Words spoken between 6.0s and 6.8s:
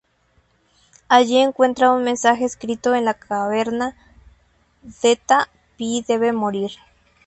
debe morir".